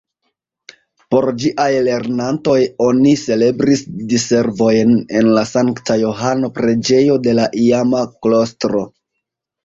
Por 1.15 1.25
ĝiaj 1.41 1.65
lernantoj 1.87 2.55
oni 2.85 3.11
celebris 3.23 3.83
Diservojn 4.13 4.93
en 5.19 5.29
la 5.35 5.43
Sankta-Johano-preĝejo 5.49 7.19
de 7.27 7.35
la 7.41 7.45
iama 7.65 8.01
klostro. 8.27 8.83